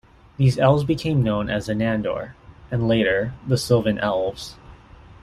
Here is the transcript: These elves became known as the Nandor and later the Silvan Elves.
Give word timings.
These 0.37 0.57
elves 0.57 0.83
became 0.83 1.21
known 1.21 1.47
as 1.47 1.67
the 1.67 1.73
Nandor 1.73 2.31
and 2.71 2.87
later 2.87 3.35
the 3.45 3.55
Silvan 3.55 3.99
Elves. 3.99 4.55